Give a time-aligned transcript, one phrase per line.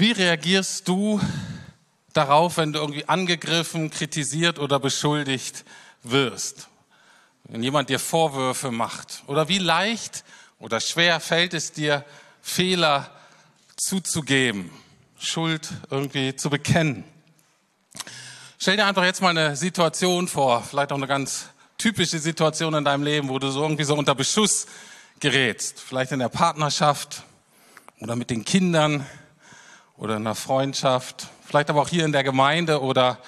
[0.00, 1.20] Wie reagierst du
[2.12, 5.64] darauf, wenn du irgendwie angegriffen, kritisiert oder beschuldigt
[6.04, 6.68] wirst?
[7.44, 9.24] Wenn jemand dir Vorwürfe macht?
[9.26, 10.24] Oder wie leicht
[10.60, 12.04] oder schwer fällt es dir,
[12.42, 13.10] Fehler
[13.76, 14.70] zuzugeben,
[15.18, 17.02] Schuld irgendwie zu bekennen?
[18.58, 21.48] Stell dir einfach jetzt mal eine Situation vor, vielleicht auch eine ganz
[21.78, 24.66] typische Situation in deinem Leben, wo du so irgendwie so unter Beschuss
[25.20, 25.80] gerätst.
[25.80, 27.22] Vielleicht in der Partnerschaft
[28.00, 29.06] oder mit den Kindern
[29.96, 33.18] oder in einer Freundschaft, vielleicht aber auch hier in der Gemeinde oder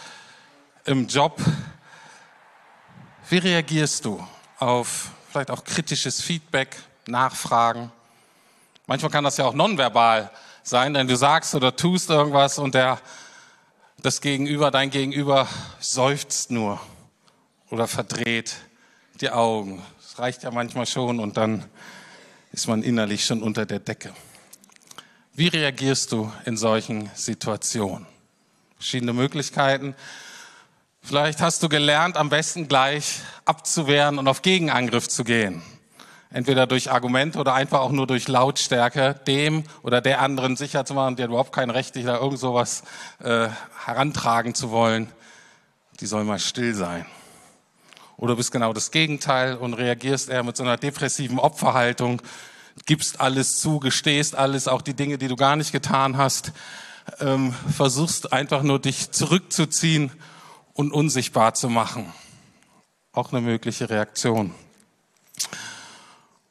[0.85, 1.41] im Job.
[3.29, 4.25] Wie reagierst du
[4.59, 7.93] auf vielleicht auch kritisches Feedback, Nachfragen?
[8.87, 10.31] Manchmal kann das ja auch nonverbal
[10.65, 12.99] sein, denn du sagst oder tust irgendwas und der,
[13.99, 15.47] das Gegenüber, dein Gegenüber
[15.79, 16.81] seufzt nur
[17.71, 18.57] oder verdreht
[19.21, 19.83] die Augen.
[20.01, 21.65] Das reicht ja manchmal schon und dann
[22.53, 24.13] ist man innerlich schon unter der Decke.
[25.35, 28.07] Wie reagierst du in solchen Situationen?
[28.75, 29.95] Verschiedene Möglichkeiten.
[31.03, 35.63] Vielleicht hast du gelernt, am besten gleich abzuwehren und auf Gegenangriff zu gehen.
[36.33, 40.95] Entweder durch Argumente oder einfach auch nur durch Lautstärke dem oder der anderen sicher zu
[40.95, 42.83] machen, der überhaupt kein Recht, dich da irgend sowas
[43.21, 43.49] äh,
[43.85, 45.11] herantragen zu wollen.
[46.01, 47.07] Die soll mal still sein.
[48.21, 52.21] Oder du bist genau das Gegenteil und reagierst eher mit so einer depressiven Opferhaltung
[52.85, 56.53] gibst alles zu, gestehst alles, auch die Dinge, die du gar nicht getan hast,
[57.21, 60.13] ähm, versuchst einfach nur dich zurückzuziehen
[60.75, 62.13] und unsichtbar zu machen.
[63.13, 64.55] Auch eine mögliche Reaktion.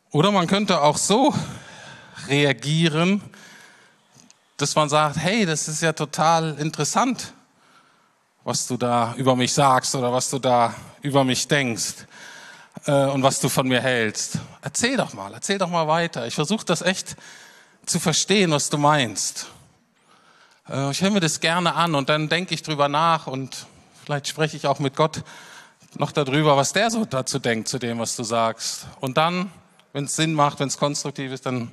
[0.10, 1.36] Oder man könnte auch so
[2.28, 3.22] reagieren,
[4.58, 7.34] dass man sagt, hey, das ist ja total interessant,
[8.44, 12.06] was du da über mich sagst oder was du da über mich denkst
[12.86, 14.40] äh, und was du von mir hältst.
[14.62, 16.28] Erzähl doch mal, erzähl doch mal weiter.
[16.28, 17.16] Ich versuche das echt
[17.86, 19.48] zu verstehen, was du meinst.
[20.70, 23.66] Äh, ich höre mir das gerne an und dann denke ich drüber nach und
[24.04, 25.24] vielleicht spreche ich auch mit Gott
[25.98, 28.88] noch darüber, was der so dazu denkt, zu dem, was du sagst.
[29.00, 29.52] Und dann,
[29.94, 31.72] wenn es Sinn macht, wenn es konstruktiv ist, dann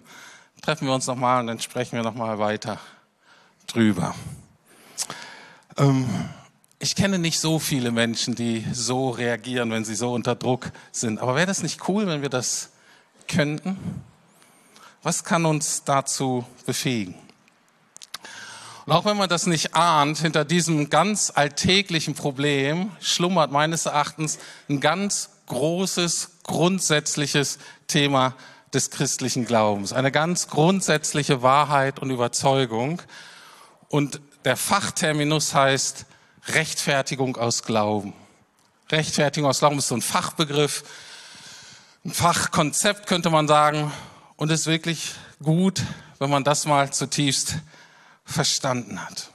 [0.62, 2.80] treffen wir uns nochmal und dann sprechen wir nochmal weiter
[3.66, 4.14] drüber.
[5.76, 6.08] Ähm,
[6.86, 11.18] ich kenne nicht so viele Menschen, die so reagieren, wenn sie so unter Druck sind.
[11.18, 12.70] Aber wäre das nicht cool, wenn wir das
[13.26, 13.76] könnten?
[15.02, 17.16] Was kann uns dazu befähigen?
[18.84, 24.38] Und auch wenn man das nicht ahnt, hinter diesem ganz alltäglichen Problem schlummert meines Erachtens
[24.68, 27.58] ein ganz großes, grundsätzliches
[27.88, 28.36] Thema
[28.72, 29.92] des christlichen Glaubens.
[29.92, 33.02] Eine ganz grundsätzliche Wahrheit und Überzeugung.
[33.88, 36.06] Und der Fachterminus heißt
[36.48, 38.12] Rechtfertigung aus Glauben.
[38.90, 40.84] Rechtfertigung aus Glauben ist so ein Fachbegriff,
[42.04, 43.92] ein Fachkonzept könnte man sagen.
[44.36, 45.82] Und ist wirklich gut,
[46.18, 47.56] wenn man das mal zutiefst
[48.24, 49.30] verstanden hat.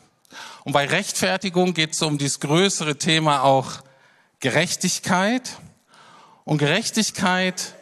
[0.63, 3.81] Und bei Rechtfertigung geht es um dieses größere Thema auch
[4.39, 5.57] Gerechtigkeit.
[6.45, 7.73] Und Gerechtigkeit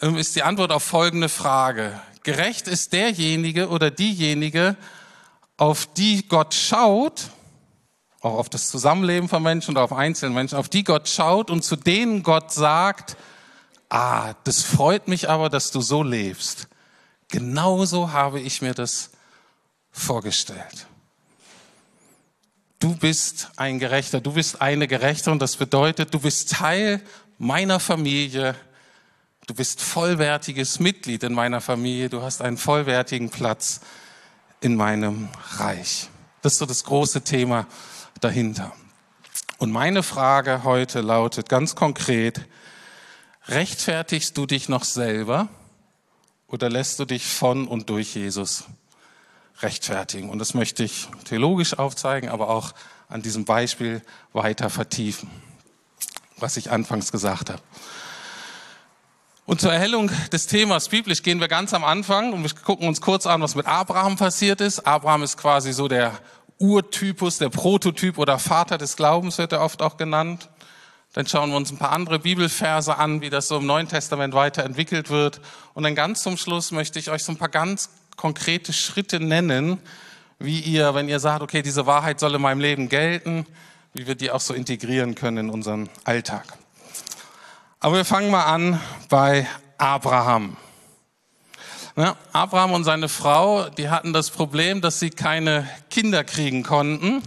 [0.00, 2.00] ähm, ist die Antwort auf folgende Frage.
[2.22, 4.76] Gerecht ist derjenige oder diejenige,
[5.58, 7.30] auf die Gott schaut
[8.26, 11.64] auch auf das Zusammenleben von Menschen und auf einzelne Menschen, auf die Gott schaut und
[11.64, 13.16] zu denen Gott sagt,
[13.88, 16.68] ah, das freut mich aber, dass du so lebst.
[17.28, 19.10] Genauso habe ich mir das
[19.90, 20.86] vorgestellt.
[22.78, 27.00] Du bist ein Gerechter, du bist eine Gerechte und das bedeutet, du bist Teil
[27.38, 28.54] meiner Familie,
[29.46, 33.80] du bist vollwertiges Mitglied in meiner Familie, du hast einen vollwertigen Platz
[34.60, 36.08] in meinem Reich.
[36.42, 37.66] Das ist so das große Thema
[38.20, 38.72] dahinter.
[39.58, 42.46] Und meine Frage heute lautet ganz konkret,
[43.48, 45.48] rechtfertigst du dich noch selber
[46.48, 48.64] oder lässt du dich von und durch Jesus
[49.60, 50.28] rechtfertigen?
[50.30, 52.72] Und das möchte ich theologisch aufzeigen, aber auch
[53.08, 54.02] an diesem Beispiel
[54.32, 55.30] weiter vertiefen,
[56.36, 57.62] was ich anfangs gesagt habe.
[59.46, 63.00] Und zur Erhellung des Themas biblisch gehen wir ganz am Anfang und wir gucken uns
[63.00, 64.80] kurz an, was mit Abraham passiert ist.
[64.80, 66.18] Abraham ist quasi so der
[66.58, 70.48] Urtypus, der Prototyp oder Vater des Glaubens wird er oft auch genannt.
[71.12, 74.34] Dann schauen wir uns ein paar andere Bibelverse an, wie das so im Neuen Testament
[74.34, 75.40] weiterentwickelt wird.
[75.74, 79.78] Und dann ganz zum Schluss möchte ich euch so ein paar ganz konkrete Schritte nennen,
[80.38, 83.46] wie ihr, wenn ihr sagt, okay, diese Wahrheit soll in meinem Leben gelten,
[83.94, 86.44] wie wir die auch so integrieren können in unseren Alltag.
[87.80, 89.46] Aber wir fangen mal an bei
[89.78, 90.56] Abraham.
[91.98, 97.22] Ja, Abraham und seine Frau, die hatten das Problem, dass sie keine Kinder kriegen konnten.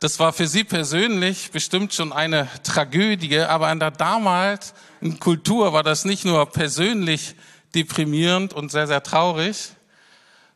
[0.00, 5.84] Das war für sie persönlich bestimmt schon eine Tragödie, aber in der damaligen Kultur war
[5.84, 7.36] das nicht nur persönlich
[7.76, 9.68] deprimierend und sehr, sehr traurig,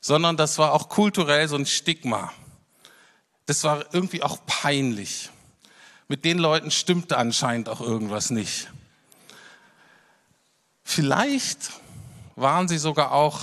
[0.00, 2.32] sondern das war auch kulturell so ein Stigma.
[3.46, 5.30] Das war irgendwie auch peinlich.
[6.08, 8.72] Mit den Leuten stimmte anscheinend auch irgendwas nicht.
[10.82, 11.70] Vielleicht
[12.36, 13.40] waren sie sogar auch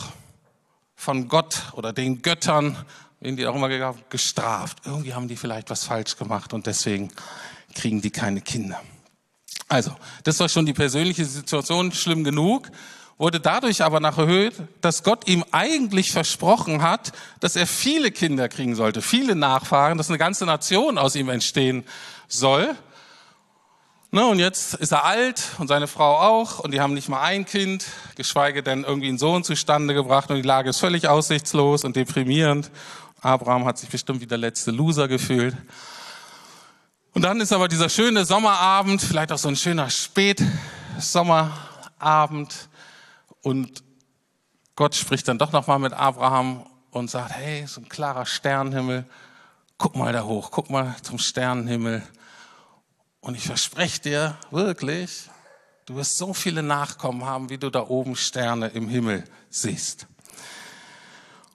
[0.96, 2.78] von Gott oder den Göttern
[3.24, 3.70] wen die auch immer
[4.10, 4.80] gestraft.
[4.86, 7.10] Irgendwie haben die vielleicht was falsch gemacht und deswegen
[7.74, 8.82] kriegen die keine Kinder.
[9.70, 9.96] Also,
[10.26, 12.70] das war schon die persönliche Situation schlimm genug,
[13.18, 18.50] wurde dadurch aber noch erhöht, dass Gott ihm eigentlich versprochen hat, dass er viele Kinder
[18.50, 21.86] kriegen sollte, viele Nachfahren, dass eine ganze Nation aus ihm entstehen
[22.28, 22.76] soll.
[24.14, 27.24] Ne, und jetzt ist er alt und seine Frau auch und die haben nicht mal
[27.24, 31.84] ein Kind, geschweige denn irgendwie einen Sohn zustande gebracht und die Lage ist völlig aussichtslos
[31.84, 32.70] und deprimierend.
[33.22, 35.58] Abraham hat sich bestimmt wie der letzte Loser gefühlt.
[37.16, 42.70] Und dann ist aber dieser schöne Sommerabend, vielleicht auch so ein schöner Spätsommerabend
[43.42, 43.84] und
[44.76, 49.06] Gott spricht dann doch nochmal mit Abraham und sagt, hey, so ein klarer Sternenhimmel,
[49.80, 52.04] guck mal da hoch, guck mal zum Sternenhimmel.
[53.24, 55.30] Und ich verspreche dir wirklich,
[55.86, 60.08] du wirst so viele Nachkommen haben, wie du da oben Sterne im Himmel siehst.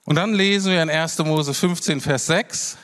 [0.05, 1.19] Und dann lesen wir in 1.
[1.19, 2.79] Mose 15, Vers 6.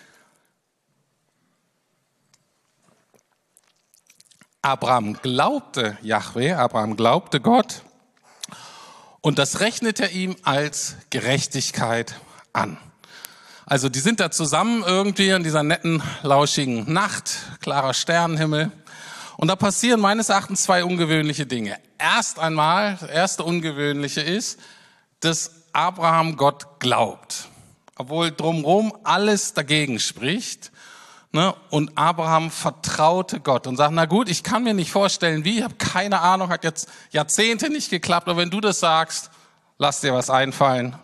[4.60, 7.84] Abraham glaubte Yahweh, Abraham glaubte Gott
[9.22, 12.20] und das rechnet er ihm als Gerechtigkeit
[12.52, 12.76] an.
[13.66, 17.30] Also die sind da zusammen irgendwie in dieser netten, lauschigen Nacht,
[17.60, 18.70] klarer Sternenhimmel.
[19.36, 21.76] Und da passieren meines Erachtens zwei ungewöhnliche Dinge.
[21.98, 24.60] Erst einmal, das erste Ungewöhnliche ist,
[25.20, 27.48] dass Abraham Gott glaubt,
[27.96, 30.70] obwohl drumherum alles dagegen spricht.
[31.32, 31.54] Ne?
[31.70, 35.64] Und Abraham vertraute Gott und sagt, na gut, ich kann mir nicht vorstellen, wie, ich
[35.64, 39.30] habe keine Ahnung, hat jetzt Jahrzehnte nicht geklappt, aber wenn du das sagst,
[39.78, 40.96] lass dir was einfallen,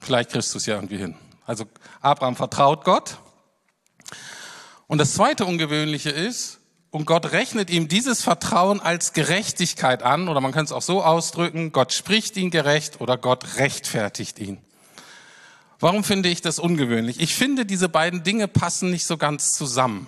[0.00, 1.16] vielleicht kriegst du es ja irgendwie hin.
[1.44, 1.64] Also
[2.04, 3.18] Abraham vertraut Gott.
[4.86, 6.60] Und das zweite Ungewöhnliche ist,
[6.90, 11.02] und Gott rechnet ihm dieses Vertrauen als Gerechtigkeit an, oder man kann es auch so
[11.02, 14.58] ausdrücken, Gott spricht ihn gerecht oder Gott rechtfertigt ihn.
[15.80, 17.20] Warum finde ich das ungewöhnlich?
[17.20, 20.06] Ich finde, diese beiden Dinge passen nicht so ganz zusammen.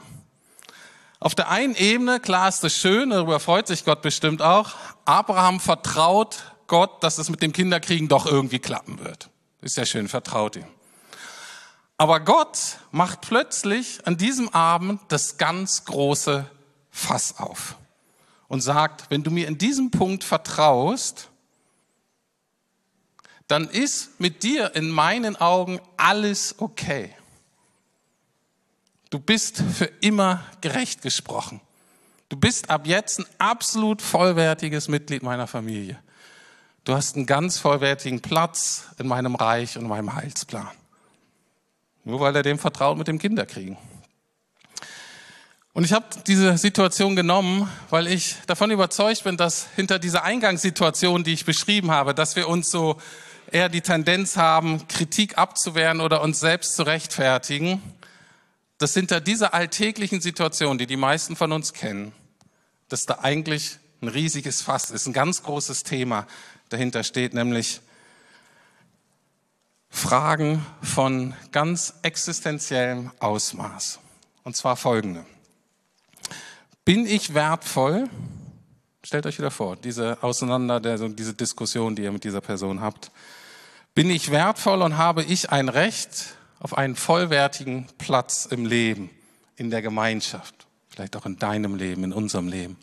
[1.19, 4.75] Auf der einen Ebene, klar ist das schön, darüber freut sich Gott bestimmt auch,
[5.07, 9.31] Abraham vertraut Gott, dass es mit dem Kinderkriegen doch irgendwie klappen wird.
[9.61, 10.76] Ist ja schön, vertraut ihm.
[11.99, 16.49] Aber Gott macht plötzlich an diesem Abend das ganz große
[16.91, 17.77] Fass auf
[18.49, 21.31] und sagt, wenn du mir in diesem Punkt vertraust,
[23.49, 27.15] dann ist mit dir in meinen Augen alles okay.
[29.11, 31.61] Du bist für immer gerecht gesprochen.
[32.29, 35.99] Du bist ab jetzt ein absolut vollwertiges Mitglied meiner Familie.
[36.85, 40.71] Du hast einen ganz vollwertigen Platz in meinem Reich und meinem Heilsplan.
[42.07, 43.77] Nur weil er dem vertraut mit dem Kinderkriegen.
[45.73, 51.25] Und ich habe diese Situation genommen, weil ich davon überzeugt bin, dass hinter dieser Eingangssituation,
[51.25, 52.97] die ich beschrieben habe, dass wir uns so
[53.51, 57.83] eher die Tendenz haben, Kritik abzuwehren oder uns selbst zu rechtfertigen,
[58.79, 62.13] dass hinter dieser alltäglichen Situation, die die meisten von uns kennen,
[62.89, 66.29] dass da eigentlich ein riesiges Fass ist, ein ganz großes Thema
[66.69, 67.81] dahinter steht, nämlich
[69.89, 73.99] Fragen von ganz existenziellem Ausmaß.
[74.45, 75.25] Und zwar folgende.
[76.85, 78.09] Bin ich wertvoll?
[79.03, 83.11] Stellt euch wieder vor, diese Auseinander, diese Diskussion, die ihr mit dieser Person habt.
[83.95, 89.11] Bin ich wertvoll und habe ich ein Recht auf einen vollwertigen Platz im Leben,
[89.57, 92.77] in der Gemeinschaft, vielleicht auch in deinem Leben, in unserem Leben?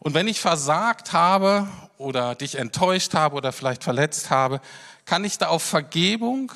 [0.00, 4.60] Und wenn ich versagt habe oder dich enttäuscht habe oder vielleicht verletzt habe,
[5.08, 6.52] kann ich da auf Vergebung,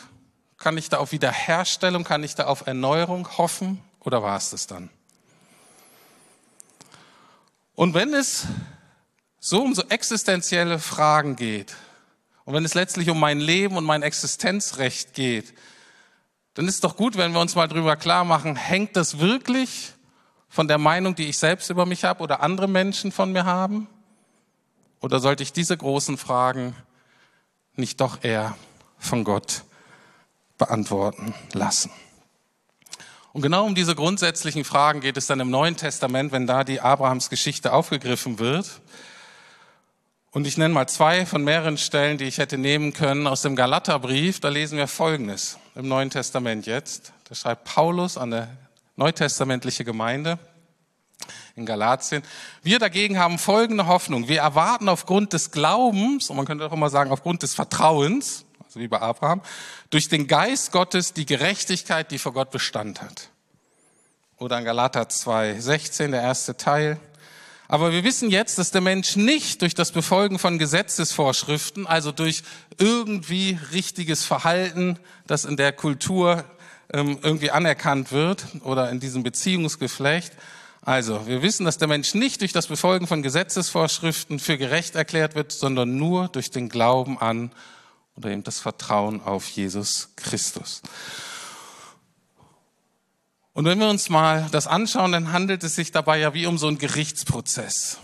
[0.59, 4.67] kann ich da auf Wiederherstellung, kann ich da auf Erneuerung hoffen oder war es das
[4.67, 4.91] dann?
[7.75, 8.45] Und wenn es
[9.41, 11.75] so um so existenzielle Fragen geht
[12.45, 15.55] und wenn es letztlich um mein Leben und mein Existenzrecht geht,
[16.53, 19.95] dann ist es doch gut, wenn wir uns mal drüber klar machen, hängt das wirklich
[20.51, 23.89] von der Meinung, die ich selbst über mich habe oder andere Menschen von mir haben?
[25.01, 26.77] Oder sollte ich diese großen Fragen
[27.77, 28.57] nicht doch eher
[28.99, 29.63] von Gott
[30.59, 31.91] beantworten lassen?
[33.33, 36.81] Und genau um diese grundsätzlichen Fragen geht es dann im Neuen Testament, wenn da die
[36.81, 38.81] Abrahams Geschichte aufgegriffen wird.
[40.33, 43.57] Und ich nenne mal zwei von mehreren Stellen, die ich hätte nehmen können aus dem
[43.57, 44.41] Galaterbrief.
[44.41, 47.13] Da lesen wir Folgendes im Neuen Testament jetzt.
[47.29, 48.49] Da schreibt Paulus an der
[48.97, 50.39] neutestamentliche Gemeinde
[51.57, 52.23] in Galatien.
[52.63, 54.29] Wir dagegen haben folgende Hoffnung.
[54.29, 58.81] Wir erwarten aufgrund des Glaubens, und man könnte auch immer sagen aufgrund des Vertrauens, also
[58.81, 59.43] wie bei Abraham,
[59.91, 63.29] durch den Geist Gottes die Gerechtigkeit, die vor Gott Bestand hat.
[64.39, 66.99] Oder in Galater 2, 16, der erste Teil.
[67.69, 72.43] Aber wir wissen jetzt, dass der Mensch nicht durch das Befolgen von Gesetzesvorschriften, also durch
[72.79, 76.45] irgendwie richtiges Verhalten, das in der Kultur
[76.93, 80.33] ähm, irgendwie anerkannt wird oder in diesem Beziehungsgeflecht,
[80.85, 85.37] also, wir wissen, dass der Mensch nicht durch das Befolgen von Gesetzesvorschriften für gerecht erklärt
[85.37, 87.53] wird, sondern nur durch den Glauben an
[88.17, 90.83] oder eben das Vertrauen auf Jesus Christus.
[93.53, 96.59] Und wenn wir uns mal das anschauen, dann handelt es sich dabei ja wie um
[96.59, 97.99] so einen Gerichtsprozess.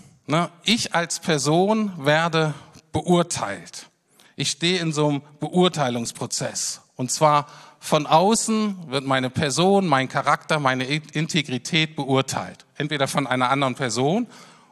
[0.62, 2.54] Ich als Person werde
[2.92, 3.88] beurteilt.
[4.36, 6.82] Ich stehe in so einem Beurteilungsprozess.
[6.94, 7.48] Und zwar
[7.88, 12.66] von außen wird meine Person, mein Charakter, meine Integrität beurteilt.
[12.76, 14.26] Entweder von einer anderen Person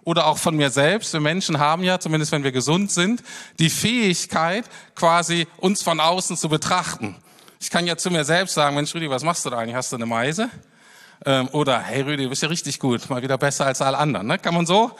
[0.04, 1.14] oder auch von mir selbst.
[1.14, 3.22] Wir Menschen haben ja, zumindest wenn wir gesund sind,
[3.58, 7.16] die Fähigkeit, quasi uns von außen zu betrachten.
[7.58, 9.74] Ich kann ja zu mir selbst sagen, Mensch Rüdi, was machst du da eigentlich?
[9.74, 10.50] Hast du eine Meise?
[11.24, 14.26] Ähm, oder, hey Rüdi, du bist ja richtig gut, mal wieder besser als alle anderen.
[14.26, 14.38] Ne?
[14.38, 14.90] Kann man so,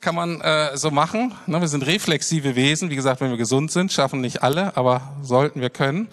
[0.00, 1.34] kann man äh, so machen.
[1.46, 1.60] Ne?
[1.60, 2.88] Wir sind reflexive Wesen.
[2.88, 6.08] Wie gesagt, wenn wir gesund sind, schaffen nicht alle, aber sollten wir können.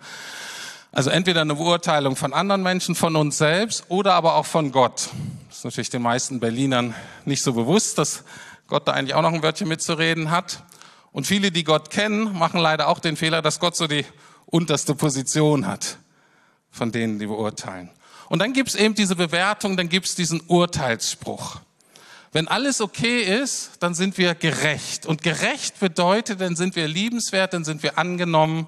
[0.93, 5.09] Also entweder eine Beurteilung von anderen Menschen, von uns selbst oder aber auch von Gott.
[5.47, 6.93] Das ist natürlich den meisten Berlinern
[7.23, 8.23] nicht so bewusst, dass
[8.67, 10.63] Gott da eigentlich auch noch ein Wörtchen mitzureden hat.
[11.13, 14.05] Und viele, die Gott kennen, machen leider auch den Fehler, dass Gott so die
[14.45, 15.97] unterste Position hat
[16.71, 17.89] von denen, die beurteilen.
[18.27, 21.61] Und dann gibt's eben diese Bewertung, dann gibt's diesen Urteilsspruch.
[22.33, 25.05] Wenn alles okay ist, dann sind wir gerecht.
[25.05, 28.67] Und gerecht bedeutet, dann sind wir liebenswert, dann sind wir angenommen,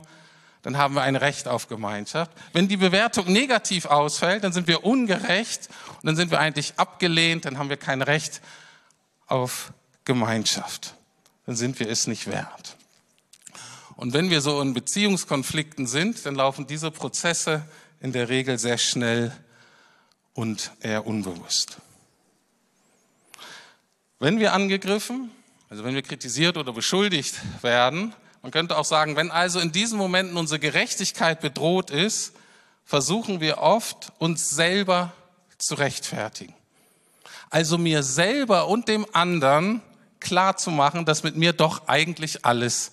[0.63, 2.31] dann haben wir ein Recht auf Gemeinschaft.
[2.53, 7.45] Wenn die Bewertung negativ ausfällt, dann sind wir ungerecht und dann sind wir eigentlich abgelehnt,
[7.45, 8.41] dann haben wir kein Recht
[9.27, 9.73] auf
[10.05, 10.95] Gemeinschaft.
[11.45, 12.77] Dann sind wir es nicht wert.
[13.97, 17.63] Und wenn wir so in Beziehungskonflikten sind, dann laufen diese Prozesse
[17.99, 19.33] in der Regel sehr schnell
[20.33, 21.77] und eher unbewusst.
[24.19, 25.29] Wenn wir angegriffen,
[25.69, 29.97] also wenn wir kritisiert oder beschuldigt werden, man könnte auch sagen, wenn also in diesen
[29.97, 32.33] Momenten unsere Gerechtigkeit bedroht ist,
[32.83, 35.13] versuchen wir oft, uns selber
[35.57, 36.53] zu rechtfertigen.
[37.49, 39.81] Also mir selber und dem anderen
[40.19, 42.91] klar zu machen, dass mit mir doch eigentlich alles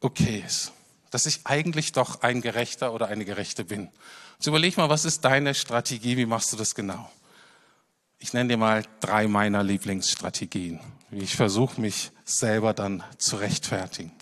[0.00, 0.72] okay ist.
[1.10, 3.90] Dass ich eigentlich doch ein Gerechter oder eine Gerechte bin.
[4.38, 6.16] Jetzt überleg mal, was ist deine Strategie?
[6.16, 7.10] Wie machst du das genau?
[8.18, 14.12] Ich nenne dir mal drei meiner Lieblingsstrategien, ich versuche, mich selber dann zu rechtfertigen.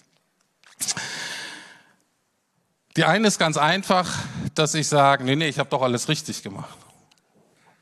[2.96, 4.10] Die eine ist ganz einfach,
[4.54, 6.78] dass ich sage, nee, nee, ich habe doch alles richtig gemacht.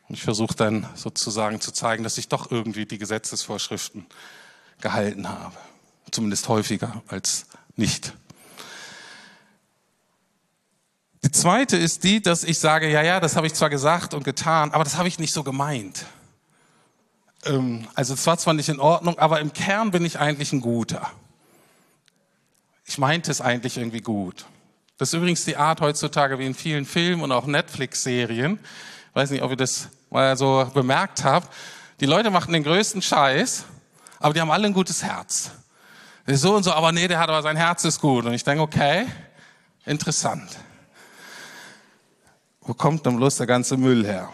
[0.08, 4.06] Und ich versuche dann sozusagen zu zeigen, dass ich doch irgendwie die Gesetzesvorschriften
[4.80, 5.56] gehalten habe.
[6.10, 7.46] Zumindest häufiger als
[7.76, 8.12] nicht.
[11.22, 14.24] Die zweite ist die, dass ich sage, ja, ja, das habe ich zwar gesagt und
[14.24, 16.04] getan, aber das habe ich nicht so gemeint.
[17.44, 20.60] Ähm, also es war zwar nicht in Ordnung, aber im Kern bin ich eigentlich ein
[20.60, 21.10] Guter
[22.84, 24.46] ich meinte es eigentlich irgendwie gut.
[24.98, 28.58] Das ist übrigens die Art heutzutage wie in vielen Filmen und auch Netflix-Serien.
[29.08, 31.52] Ich weiß nicht, ob ihr das mal so bemerkt habt.
[32.00, 33.64] Die Leute machen den größten Scheiß,
[34.20, 35.50] aber die haben alle ein gutes Herz.
[36.26, 38.24] So und so, aber nee, der hat aber sein Herz ist gut.
[38.24, 39.06] Und ich denke, okay,
[39.84, 40.48] interessant.
[42.60, 44.30] Wo kommt denn bloß der ganze Müll her?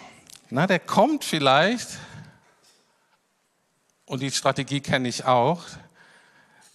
[0.51, 1.89] Na, der kommt vielleicht,
[4.05, 5.63] und die Strategie kenne ich auch,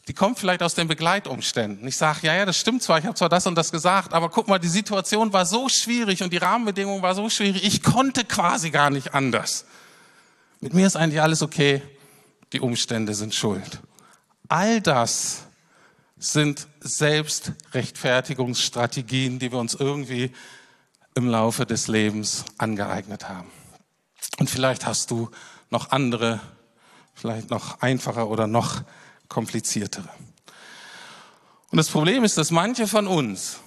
[0.08, 1.88] die kommt vielleicht aus den Begleitumständen.
[1.88, 4.30] Ich sage, ja, ja, das stimmt zwar, ich habe zwar das und das gesagt, aber
[4.30, 8.24] guck mal, die Situation war so schwierig und die Rahmenbedingungen war so schwierig, ich konnte
[8.24, 9.66] quasi gar nicht anders.
[10.60, 11.82] Mit mir ist eigentlich alles okay,
[12.54, 13.80] die Umstände sind schuld.
[14.48, 15.46] All das
[16.18, 20.32] sind Selbstrechtfertigungsstrategien, die wir uns irgendwie
[21.16, 23.50] im Laufe des Lebens angeeignet haben.
[24.38, 25.30] Und vielleicht hast du
[25.70, 26.40] noch andere,
[27.14, 28.84] vielleicht noch einfacher oder noch
[29.30, 30.10] kompliziertere.
[31.72, 33.60] Und das Problem ist, dass manche von uns,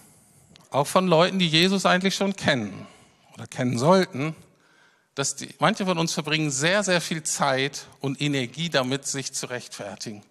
[0.70, 2.86] auch von Leuten, die Jesus eigentlich schon kennen
[3.34, 4.34] oder kennen sollten,
[5.14, 9.50] dass die, manche von uns verbringen sehr, sehr viel Zeit und Energie damit, sich zu
[9.50, 10.22] rechtfertigen.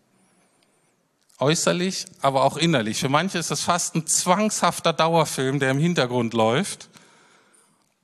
[1.40, 3.00] Äußerlich, aber auch innerlich.
[3.00, 6.90] Für manche ist das fast ein zwangshafter Dauerfilm, der im Hintergrund läuft,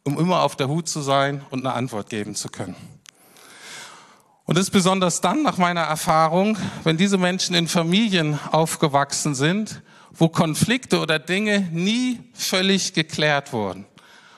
[0.03, 2.75] um immer auf der Hut zu sein und eine Antwort geben zu können.
[4.45, 9.81] Und das ist besonders dann nach meiner Erfahrung, wenn diese Menschen in Familien aufgewachsen sind,
[10.12, 13.85] wo Konflikte oder Dinge nie völlig geklärt wurden,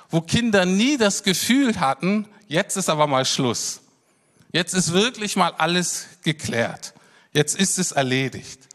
[0.10, 3.82] wo Kinder nie das Gefühl hatten, jetzt ist aber mal Schluss.
[4.52, 6.94] Jetzt ist wirklich mal alles geklärt.
[7.34, 8.70] Jetzt ist es erledigt.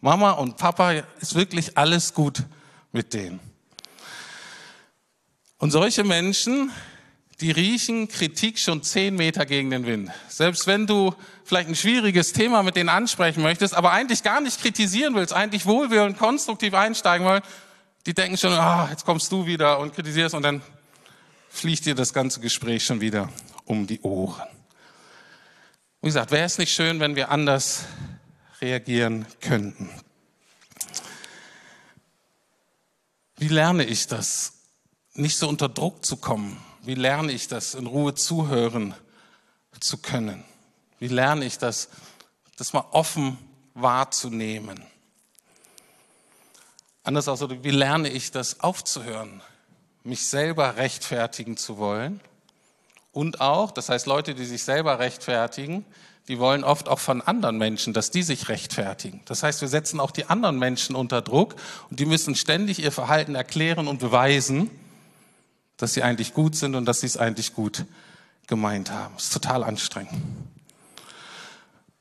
[0.00, 2.44] Mama und Papa ist wirklich alles gut
[2.92, 3.40] mit denen.
[5.58, 6.70] Und solche Menschen,
[7.40, 10.10] die riechen Kritik schon zehn Meter gegen den Wind.
[10.28, 11.14] Selbst wenn du
[11.44, 15.66] vielleicht ein schwieriges Thema mit denen ansprechen möchtest, aber eigentlich gar nicht kritisieren willst, eigentlich
[15.66, 17.42] wohlwollend, konstruktiv einsteigen wollen,
[18.06, 20.62] die denken schon, ah, jetzt kommst du wieder und kritisierst und dann
[21.50, 23.28] fliegt dir das ganze Gespräch schon wieder
[23.64, 24.42] um die Ohren.
[26.00, 27.84] Wie gesagt, wäre es nicht schön, wenn wir anders
[28.60, 29.90] reagieren könnten?
[33.38, 34.54] Wie lerne ich das,
[35.14, 36.62] nicht so unter Druck zu kommen?
[36.86, 38.94] Wie lerne ich das, in Ruhe zuhören
[39.80, 40.44] zu können?
[41.00, 41.88] Wie lerne ich das,
[42.56, 43.36] das mal offen
[43.74, 44.80] wahrzunehmen?
[47.02, 49.42] Anders ausgedrückt, wie lerne ich das aufzuhören,
[50.04, 52.20] mich selber rechtfertigen zu wollen?
[53.10, 55.84] Und auch, das heißt, Leute, die sich selber rechtfertigen,
[56.28, 59.22] die wollen oft auch von anderen Menschen, dass die sich rechtfertigen.
[59.24, 61.56] Das heißt, wir setzen auch die anderen Menschen unter Druck
[61.90, 64.70] und die müssen ständig ihr Verhalten erklären und beweisen,
[65.76, 67.84] dass sie eigentlich gut sind und dass sie es eigentlich gut
[68.46, 69.14] gemeint haben.
[69.14, 70.14] Das ist total anstrengend.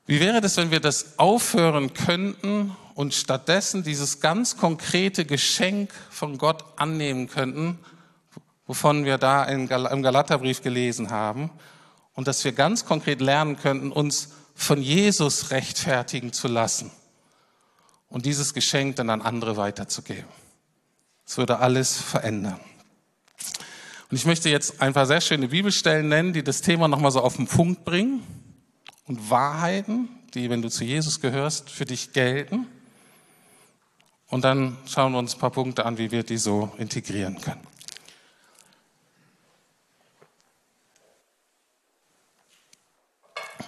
[0.06, 6.38] Wie wäre das, wenn wir das aufhören könnten und stattdessen dieses ganz konkrete Geschenk von
[6.38, 7.80] Gott annehmen könnten,
[8.68, 11.50] wovon wir da im Galaterbrief gelesen haben,
[12.14, 16.92] und dass wir ganz konkret lernen könnten, uns von Jesus rechtfertigen zu lassen
[18.08, 20.30] und dieses Geschenk dann an andere weiterzugeben.
[21.26, 22.60] Es würde alles verändern.
[24.12, 27.22] Und ich möchte jetzt ein paar sehr schöne Bibelstellen nennen, die das Thema nochmal so
[27.22, 28.22] auf den Punkt bringen
[29.08, 32.68] und Wahrheiten, die, wenn du zu Jesus gehörst, für dich gelten.
[34.28, 37.66] Und dann schauen wir uns ein paar Punkte an, wie wir die so integrieren können.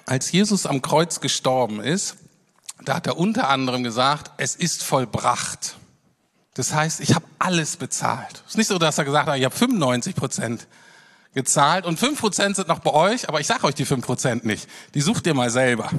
[0.05, 2.15] Als Jesus am Kreuz gestorben ist,
[2.85, 5.75] da hat er unter anderem gesagt, es ist vollbracht.
[6.57, 8.41] Das heißt, ich habe alles bezahlt.
[8.45, 10.67] Es ist nicht so, dass er gesagt hat, ich habe 95 Prozent
[11.35, 14.43] gezahlt und 5 Prozent sind noch bei euch, aber ich sage euch die 5 Prozent
[14.43, 14.67] nicht.
[14.95, 15.91] Die sucht ihr mal selber.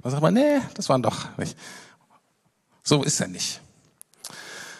[0.00, 1.58] Und sagt man, nee, das waren doch nicht.
[2.82, 3.60] So ist er nicht.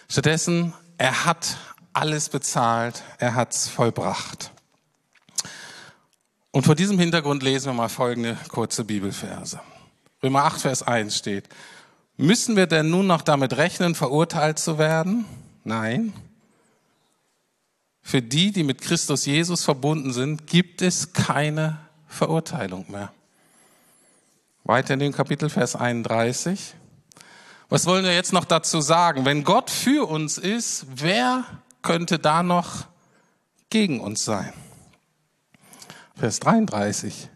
[0.09, 1.59] Stattdessen, er hat
[1.93, 4.53] alles bezahlt, er hat's vollbracht.
[6.51, 9.61] Und vor diesem Hintergrund lesen wir mal folgende kurze Bibelverse.
[10.23, 11.51] Römer 8, Vers 1 steht,
[12.17, 15.25] müssen wir denn nun noch damit rechnen, verurteilt zu werden?
[15.65, 16.13] Nein.
[18.03, 23.13] Für die, die mit Christus Jesus verbunden sind, gibt es keine Verurteilung mehr.
[24.65, 26.75] Weiter in dem Kapitel Vers 31.
[27.69, 29.25] Was wollen wir jetzt noch dazu sagen?
[29.25, 31.45] Wenn Gott für uns ist, wer
[31.83, 32.87] könnte da noch
[33.71, 34.53] gegen uns sein?
[36.17, 37.29] Vers 33.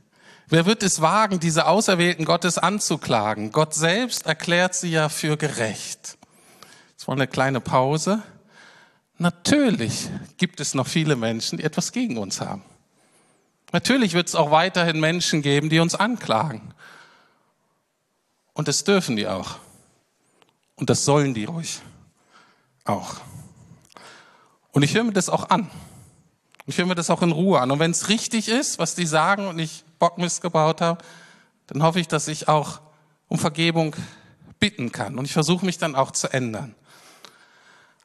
[0.52, 3.52] Wer wird es wagen, diese Auserwählten Gottes anzuklagen?
[3.52, 6.18] Gott selbst erklärt sie ja für gerecht.
[6.90, 8.20] Jetzt wollen wir eine kleine Pause.
[9.16, 12.64] Natürlich gibt es noch viele Menschen, die etwas gegen uns haben.
[13.70, 16.74] Natürlich wird es auch weiterhin Menschen geben, die uns anklagen.
[18.52, 19.60] Und das dürfen die auch.
[20.74, 21.80] Und das sollen die ruhig
[22.84, 23.20] auch.
[24.72, 25.70] Und ich höre mir das auch an.
[26.66, 27.70] Ich höre mir das auch in Ruhe an.
[27.70, 31.04] Und wenn es richtig ist, was die sagen und ich Bockmist gebaut habe,
[31.68, 32.80] dann hoffe ich, dass ich auch
[33.28, 33.94] um Vergebung
[34.58, 35.16] bitten kann.
[35.16, 36.74] Und ich versuche mich dann auch zu ändern.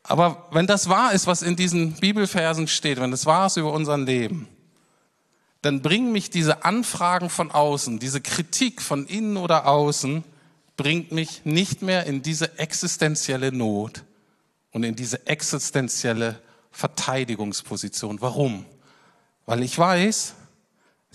[0.04, 3.74] Aber wenn das wahr ist, was in diesen Bibelversen steht, wenn das wahr ist über
[3.74, 4.48] unser Leben,
[5.64, 10.24] dann bringen mich diese Anfragen von außen, diese Kritik von innen oder außen,
[10.78, 14.04] bringt mich nicht mehr in diese existenzielle Not
[14.72, 16.40] und in diese existenzielle
[16.72, 18.22] Verteidigungsposition.
[18.22, 18.66] Warum?
[19.48, 20.36] Weil ich weiß,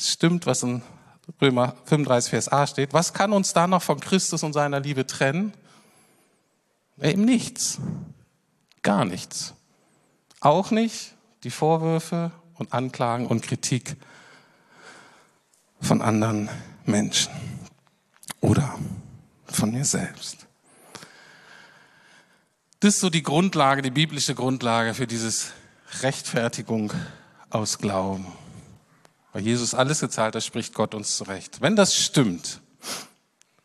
[0.08, 0.82] stimmt, was in
[1.40, 2.92] Römer 35, Vers A steht.
[2.92, 5.52] Was kann uns da noch von Christus und seiner Liebe trennen?
[7.00, 7.78] Eben nichts.
[8.82, 9.54] Gar nichts.
[10.40, 13.96] Auch nicht die Vorwürfe und Anklagen und Kritik
[15.80, 16.48] von anderen
[16.84, 17.32] Menschen
[18.40, 18.78] oder
[19.46, 20.46] von mir selbst.
[22.80, 25.52] Das ist so die Grundlage, die biblische Grundlage für dieses
[26.00, 26.92] Rechtfertigung
[27.50, 28.26] aus Glauben.
[29.32, 31.60] Weil Jesus alles gezahlt hat, spricht Gott uns zurecht.
[31.60, 32.60] Wenn das stimmt,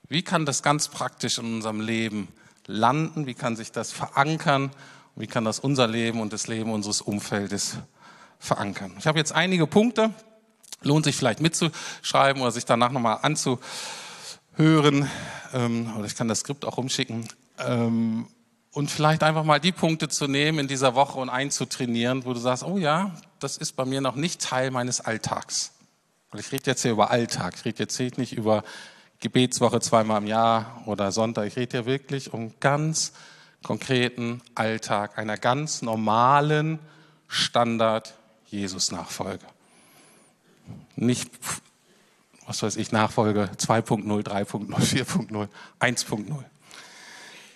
[0.07, 2.27] wie kann das ganz praktisch in unserem Leben
[2.67, 3.25] landen?
[3.25, 4.71] Wie kann sich das verankern?
[5.15, 7.77] Wie kann das unser Leben und das Leben unseres Umfeldes
[8.37, 8.93] verankern?
[8.99, 10.13] Ich habe jetzt einige Punkte.
[10.81, 15.09] Lohnt sich vielleicht mitzuschreiben oder sich danach nochmal anzuhören.
[15.53, 17.27] Ähm, oder ich kann das Skript auch rumschicken.
[18.75, 22.39] Und vielleicht einfach mal die Punkte zu nehmen in dieser Woche und einzutrainieren, wo du
[22.41, 25.71] sagst, oh ja, das ist bei mir noch nicht Teil meines Alltags.
[26.37, 27.53] Ich rede jetzt hier über Alltag.
[27.55, 28.65] Ich rede jetzt nicht über
[29.21, 31.47] Gebetswoche zweimal im Jahr oder Sonntag.
[31.47, 33.13] Ich rede hier wirklich um ganz
[33.63, 36.79] konkreten Alltag, einer ganz normalen
[37.29, 39.45] Standard-Jesus-Nachfolge.
[40.97, 41.31] Nicht,
[42.45, 45.47] was weiß ich, Nachfolge 2.0, 3.0, 4.0,
[45.79, 46.43] 1.0.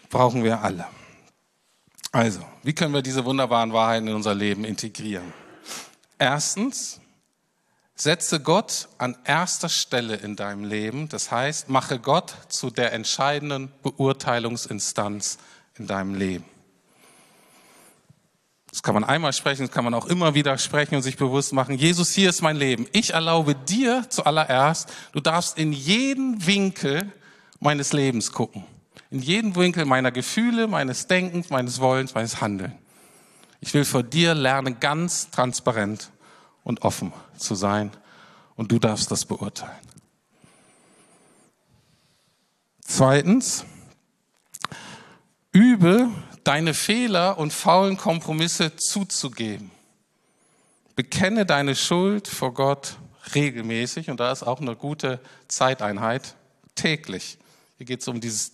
[0.10, 0.88] Brauchen wir alle.
[2.12, 5.32] Also, wie können wir diese wunderbaren Wahrheiten in unser Leben integrieren?
[6.18, 7.00] Erstens,
[7.96, 11.10] setze Gott an erster Stelle in deinem Leben.
[11.10, 15.38] Das heißt, mache Gott zu der entscheidenden Beurteilungsinstanz
[15.78, 16.46] in deinem Leben.
[18.72, 21.54] Das kann man einmal sprechen, das kann man auch immer wieder sprechen und sich bewusst
[21.54, 21.76] machen.
[21.76, 22.88] Jesus, hier ist mein Leben.
[22.94, 27.12] Ich erlaube dir zuallererst, du darfst in jeden Winkel
[27.60, 28.64] meines Lebens gucken.
[29.12, 32.74] In jeden Winkel meiner Gefühle, meines Denkens, meines Wollens, meines Handelns.
[33.62, 36.12] Ich will vor dir lernen, ganz transparent
[36.64, 37.92] und offen zu sein.
[38.56, 39.76] Und du darfst das beurteilen.
[42.82, 43.66] Zweitens,
[45.52, 46.10] übe
[46.44, 49.72] deine Fehler und faulen Kompromisse zuzugeben.
[50.96, 52.98] Bekenne deine Schuld vor Gott
[53.36, 56.36] regelmäßig und da ist auch eine gute Zeiteinheit
[56.76, 57.38] täglich.
[57.78, 58.54] Hier geht es um dieses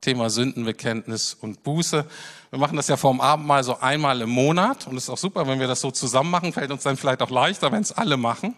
[0.00, 2.06] Thema Sündenbekenntnis und Buße.
[2.50, 5.18] Wir machen das ja vor dem Abendmahl so einmal im Monat und es ist auch
[5.18, 7.92] super, wenn wir das so zusammen machen, fällt uns dann vielleicht auch leichter, wenn es
[7.92, 8.54] alle machen.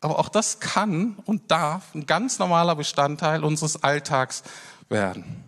[0.00, 4.42] Aber auch das kann und darf ein ganz normaler Bestandteil unseres Alltags
[4.88, 5.44] werden.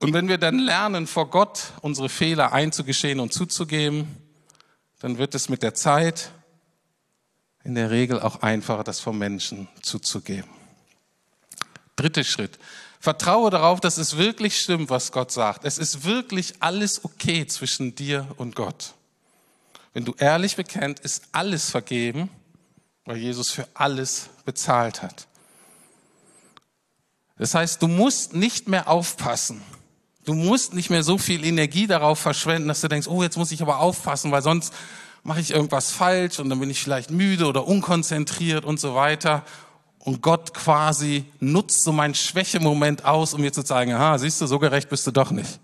[0.00, 4.06] Und wenn wir dann lernen, vor Gott unsere Fehler einzugestehen und zuzugeben,
[5.00, 6.30] dann wird es mit der Zeit
[7.64, 10.50] in der Regel auch einfacher, das vom Menschen zuzugeben.
[11.96, 12.58] Dritter Schritt.
[13.02, 15.64] Vertraue darauf, dass es wirklich stimmt, was Gott sagt.
[15.64, 18.94] Es ist wirklich alles okay zwischen dir und Gott.
[19.92, 22.30] Wenn du ehrlich bekennt, ist alles vergeben,
[23.04, 25.26] weil Jesus für alles bezahlt hat.
[27.36, 29.60] Das heißt, du musst nicht mehr aufpassen,
[30.24, 33.50] Du musst nicht mehr so viel Energie darauf verschwenden, dass du denkst, oh, jetzt muss
[33.50, 34.72] ich aber aufpassen, weil sonst
[35.24, 39.44] mache ich irgendwas falsch und dann bin ich vielleicht müde oder unkonzentriert und so weiter.
[40.04, 44.46] Und Gott quasi nutzt so meinen Schwächemoment aus, um mir zu zeigen, aha, siehst du,
[44.46, 45.60] so gerecht bist du doch nicht.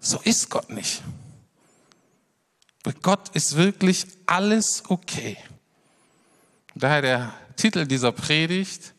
[0.00, 1.02] So ist Gott nicht.
[2.82, 5.36] Bei Gott ist wirklich alles okay.
[6.74, 8.94] Daher der Titel dieser Predigt,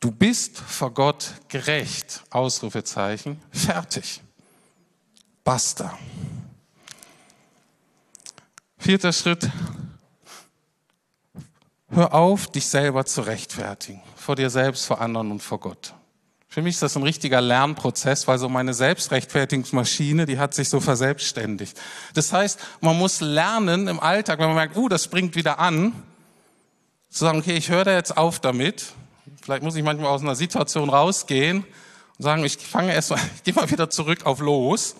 [0.00, 2.22] Du bist vor Gott gerecht.
[2.30, 3.38] Ausrufezeichen.
[3.52, 4.22] Fertig.
[5.44, 5.96] Basta.
[8.78, 9.50] Vierter Schritt.
[11.90, 14.02] Hör auf, dich selber zu rechtfertigen.
[14.16, 15.94] Vor dir selbst, vor anderen und vor Gott.
[16.48, 20.80] Für mich ist das ein richtiger Lernprozess, weil so meine Selbstrechtfertigungsmaschine, die hat sich so
[20.80, 21.80] verselbstständigt.
[22.14, 25.92] Das heißt, man muss lernen im Alltag, wenn man merkt, uh, das springt wieder an,
[27.08, 28.94] zu sagen, okay, ich höre da jetzt auf damit
[29.42, 31.64] Vielleicht muss ich manchmal aus einer Situation rausgehen
[32.18, 34.96] und sagen, ich fange erst mal, ich gehe mal wieder zurück auf los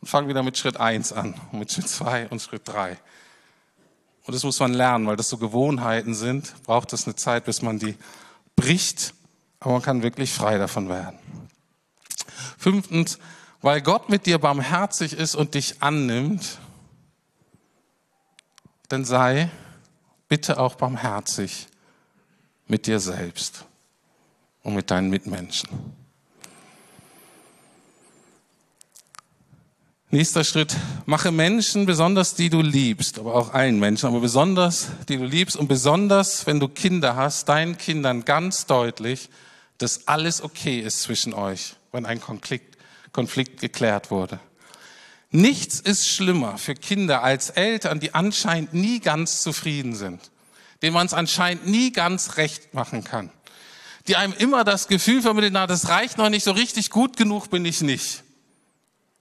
[0.00, 2.98] und fange wieder mit Schritt eins an, mit Schritt zwei und Schritt drei.
[4.26, 7.62] Und das muss man lernen, weil das so Gewohnheiten sind, braucht es eine Zeit, bis
[7.62, 7.96] man die
[8.56, 9.14] bricht,
[9.60, 11.18] aber man kann wirklich frei davon werden.
[12.58, 13.18] Fünftens,
[13.62, 16.58] weil Gott mit dir barmherzig ist und dich annimmt,
[18.88, 19.48] dann sei
[20.28, 21.68] bitte auch barmherzig
[22.66, 23.64] mit dir selbst
[24.62, 25.68] und mit deinen Mitmenschen.
[30.10, 35.16] Nächster Schritt, mache Menschen, besonders die du liebst, aber auch allen Menschen, aber besonders die
[35.16, 39.28] du liebst und besonders, wenn du Kinder hast, deinen Kindern ganz deutlich,
[39.78, 42.78] dass alles okay ist zwischen euch, wenn ein Konflikt,
[43.10, 44.38] Konflikt geklärt wurde.
[45.32, 50.30] Nichts ist schlimmer für Kinder als Eltern, die anscheinend nie ganz zufrieden sind,
[50.82, 53.30] denen man es anscheinend nie ganz recht machen kann
[54.08, 57.50] die einem immer das Gefühl vermitteln, na, das reicht noch nicht, so richtig gut genug
[57.50, 58.22] bin ich nicht.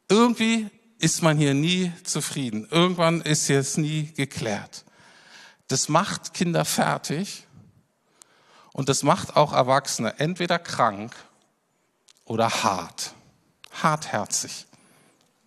[0.10, 2.68] Irgendwie ist man hier nie zufrieden.
[2.72, 4.86] Irgendwann ist jetzt nie geklärt.
[5.68, 7.46] Das macht Kinder fertig
[8.74, 11.16] und das macht auch Erwachsene entweder krank
[12.26, 13.14] oder hart,
[13.72, 14.66] hartherzig.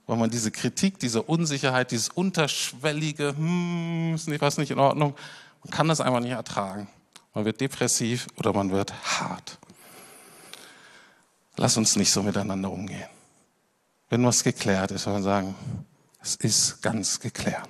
[0.06, 5.14] Weil man diese Kritik, diese Unsicherheit, dieses unterschwellige, hm, ist nicht was nicht in Ordnung,
[5.62, 6.88] man kann das einfach nicht ertragen.
[7.34, 9.58] Man wird depressiv oder man wird hart.
[11.56, 13.08] Lass uns nicht so miteinander umgehen.
[14.10, 15.54] Wenn was geklärt ist, soll man sagen,
[16.20, 17.68] es ist ganz geklärt.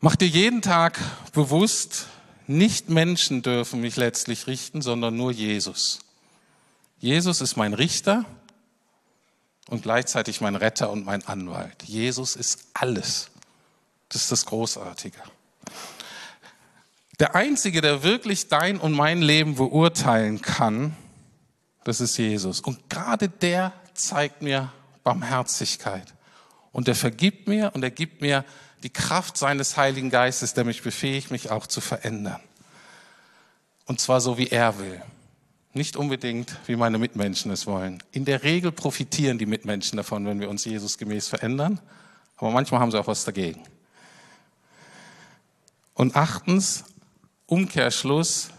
[0.00, 0.98] Mach dir jeden Tag
[1.32, 2.06] bewusst,
[2.46, 6.00] nicht Menschen dürfen mich letztlich richten, sondern nur Jesus.
[6.98, 8.24] Jesus ist mein Richter
[9.68, 11.82] und gleichzeitig mein Retter und mein Anwalt.
[11.84, 13.30] Jesus ist alles.
[14.08, 15.18] Das ist das Großartige.
[17.20, 20.96] Der Einzige, der wirklich dein und mein Leben beurteilen kann,
[21.84, 22.60] das ist Jesus.
[22.60, 24.72] Und gerade der zeigt mir
[25.04, 26.14] Barmherzigkeit.
[26.72, 28.44] Und er vergibt mir und er gibt mir
[28.82, 32.40] die Kraft seines Heiligen Geistes, der mich befähigt, mich auch zu verändern.
[33.86, 35.02] Und zwar so, wie er will.
[35.72, 38.02] Nicht unbedingt, wie meine Mitmenschen es wollen.
[38.12, 41.80] In der Regel profitieren die Mitmenschen davon, wenn wir uns Jesus gemäß verändern.
[42.36, 43.62] Aber manchmal haben sie auch was dagegen.
[45.94, 46.84] Und achtens,
[47.46, 48.50] Umkehrschluss,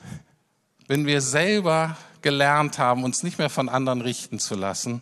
[0.87, 5.01] wenn wir selber gelernt haben, uns nicht mehr von anderen richten zu lassen,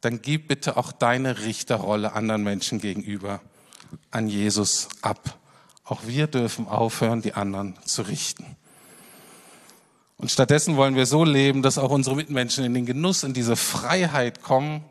[0.00, 3.40] dann gib bitte auch deine Richterrolle anderen Menschen gegenüber
[4.10, 5.38] an Jesus ab.
[5.84, 8.56] Auch wir dürfen aufhören, die anderen zu richten.
[10.18, 13.56] Und stattdessen wollen wir so leben, dass auch unsere Mitmenschen in den Genuss, in diese
[13.56, 14.84] Freiheit kommen,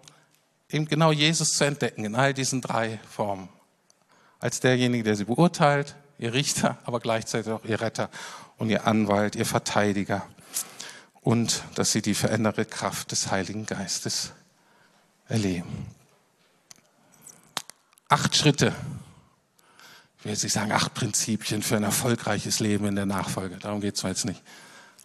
[0.70, 3.50] eben genau Jesus zu entdecken in all diesen drei Formen.
[4.40, 8.10] Als derjenige, der sie beurteilt, ihr Richter, aber gleichzeitig auch ihr Retter
[8.58, 10.26] und ihr Anwalt, ihr Verteidiger.
[11.22, 14.32] Und dass sie die veränderte Kraft des Heiligen Geistes
[15.28, 15.88] erleben.
[18.10, 18.74] Acht Schritte.
[20.18, 23.58] Ich will jetzt nicht sagen acht Prinzipien für ein erfolgreiches Leben in der Nachfolge.
[23.58, 24.42] Darum geht es mir jetzt nicht.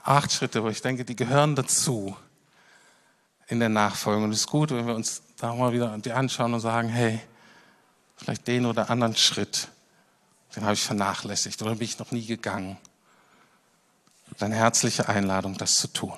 [0.05, 2.17] Acht Schritte, wo ich denke, die gehören dazu
[3.49, 4.25] in der Nachfolge.
[4.25, 7.21] Und es ist gut, wenn wir uns da mal wieder die anschauen und sagen, hey,
[8.17, 9.69] vielleicht den oder anderen Schritt,
[10.55, 12.79] den habe ich vernachlässigt oder bin ich noch nie gegangen.
[14.39, 16.15] Deine herzliche Einladung, das zu tun.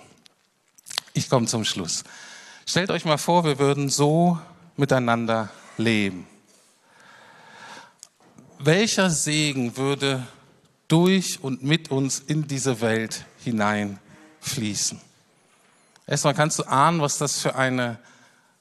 [1.15, 2.05] Ich komme zum Schluss.
[2.67, 4.39] Stellt euch mal vor, wir würden so
[4.77, 6.27] miteinander leben.
[8.59, 10.27] Welcher Segen würde
[10.89, 15.01] durch und mit uns in diese Welt hineinfließen?
[16.07, 17.99] Erstmal kannst du ahnen, was das für eine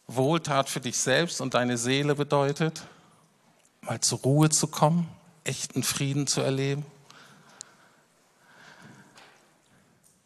[0.07, 2.83] Wohltat für dich selbst und deine Seele bedeutet,
[3.81, 5.07] mal zur Ruhe zu kommen,
[5.45, 6.85] echten Frieden zu erleben.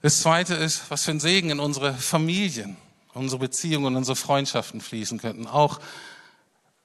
[0.02, 2.78] Das Zweite ist, was für ein Segen in unsere Familien,
[3.18, 5.48] unsere Beziehungen, unsere Freundschaften fließen könnten.
[5.48, 5.80] Auch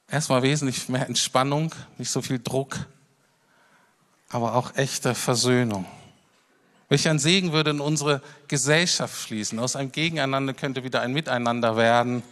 [0.08, 2.86] erstmal wesentlich mehr Entspannung, nicht so viel Druck,
[4.28, 5.86] aber auch echte Versöhnung.
[6.88, 9.58] Welch ein Segen würde in unsere Gesellschaft fließen.
[9.58, 12.22] Aus einem Gegeneinander könnte wieder ein Miteinander werden.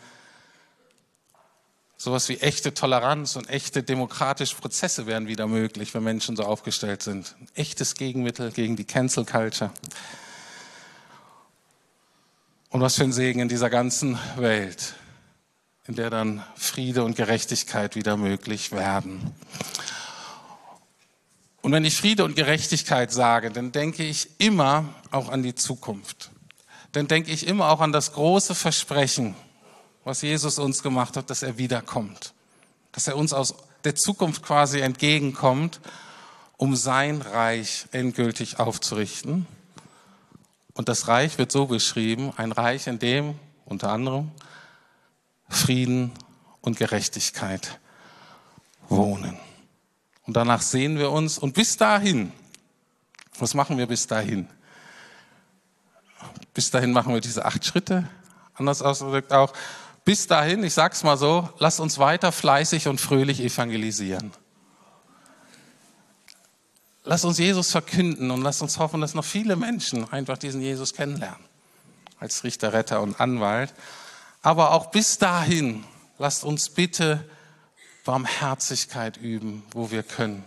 [1.97, 7.03] Sowas wie echte Toleranz und echte demokratische Prozesse wären wieder möglich, wenn Menschen so aufgestellt
[7.03, 7.37] sind.
[7.41, 9.71] Ein echtes Gegenmittel gegen die Cancel Culture.
[12.71, 14.95] Und was für ein Segen in dieser ganzen Welt,
[15.89, 19.35] in der dann Friede und Gerechtigkeit wieder möglich werden.
[21.63, 26.31] Und wenn ich Friede und Gerechtigkeit sage, dann denke ich immer auch an die Zukunft.
[26.93, 29.35] Dann denke ich immer auch an das große Versprechen,
[30.05, 32.35] was Jesus uns gemacht hat, dass er wiederkommt.
[32.93, 35.81] Dass er uns aus der Zukunft quasi entgegenkommt,
[36.57, 39.47] um sein Reich endgültig aufzurichten.
[40.75, 44.31] Und das Reich wird so beschrieben, ein Reich, in dem unter anderem
[45.49, 46.13] Frieden
[46.61, 47.79] und Gerechtigkeit
[48.89, 49.39] wohnen.
[50.27, 51.39] Und danach sehen wir uns.
[51.39, 52.33] Und bis dahin,
[53.39, 54.49] was machen wir bis dahin?
[56.55, 58.09] Bis dahin machen wir diese acht Schritte.
[58.55, 59.53] Anders ausgedrückt auch,
[60.05, 64.33] bis dahin, ich sag's mal so, lass uns weiter fleißig und fröhlich evangelisieren.
[67.11, 70.95] Lass uns Jesus verkünden und lass uns hoffen, dass noch viele Menschen einfach diesen Jesus
[70.95, 71.45] kennenlernen.
[72.21, 73.75] Als Richter, Retter und Anwalt.
[74.43, 75.83] Aber auch bis dahin,
[76.19, 77.29] lasst uns bitte
[78.05, 80.45] Barmherzigkeit üben, wo wir können.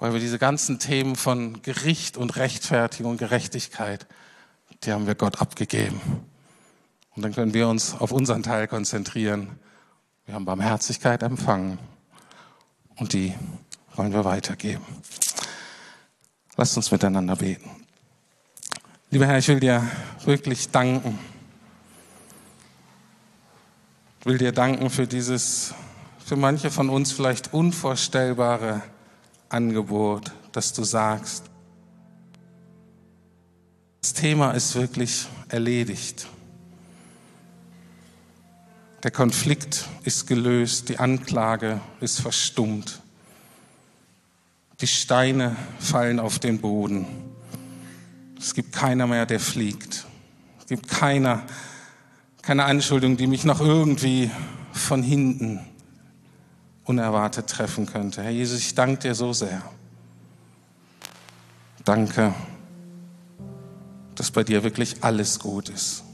[0.00, 4.08] Weil wir diese ganzen Themen von Gericht und Rechtfertigung und Gerechtigkeit,
[4.82, 6.00] die haben wir Gott abgegeben.
[7.14, 9.56] Und dann können wir uns auf unseren Teil konzentrieren.
[10.26, 11.78] Wir haben Barmherzigkeit empfangen
[12.96, 13.34] und die
[13.94, 14.84] wollen wir weitergeben.
[16.58, 17.70] Lasst uns miteinander beten.
[19.10, 19.88] Lieber Herr, ich will dir
[20.24, 21.16] wirklich danken.
[24.18, 25.72] Ich will dir danken für dieses,
[26.18, 28.82] für manche von uns vielleicht unvorstellbare
[29.48, 31.44] Angebot, dass du sagst,
[34.00, 36.26] das Thema ist wirklich erledigt.
[39.04, 43.00] Der Konflikt ist gelöst, die Anklage ist verstummt.
[44.80, 47.06] Die Steine fallen auf den Boden.
[48.38, 50.06] Es gibt keiner mehr, der fliegt.
[50.60, 51.42] Es gibt keiner,
[52.42, 54.30] keine Anschuldigung, die mich noch irgendwie
[54.72, 55.60] von hinten
[56.84, 58.22] unerwartet treffen könnte.
[58.22, 59.62] Herr Jesus, ich danke dir so sehr.
[61.84, 62.34] Danke,
[64.14, 66.04] dass bei dir wirklich alles gut ist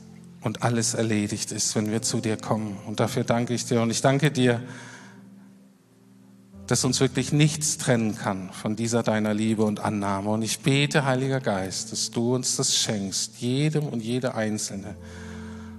[0.40, 2.77] und alles erledigt ist, wenn wir zu dir kommen.
[2.87, 3.83] Und dafür danke ich dir.
[3.83, 4.62] Und ich danke dir,
[6.66, 10.31] dass uns wirklich nichts trennen kann von dieser deiner Liebe und Annahme.
[10.31, 14.96] Und ich bete, Heiliger Geist, dass du uns das schenkst, jedem und jede Einzelne.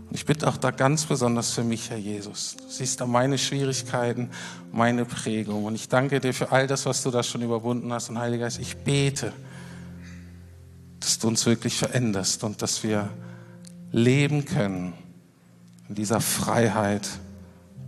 [0.08, 2.56] Und ich bitte auch da ganz besonders für mich, Herr Jesus.
[2.58, 4.30] Du siehst da meine Schwierigkeiten,
[4.72, 5.66] meine Prägung.
[5.66, 8.10] Und ich danke dir für all das, was du da schon überwunden hast.
[8.10, 9.34] Und Heiliger Geist, ich bete,
[11.00, 13.10] dass du uns wirklich veränderst und dass wir
[13.92, 14.94] leben können
[15.90, 17.08] in dieser Freiheit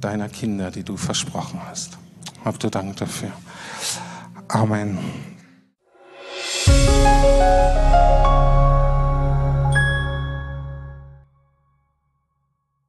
[0.01, 1.97] deiner Kinder, die du versprochen hast.
[2.43, 3.31] Hab du Dank dafür.
[4.47, 4.97] Amen.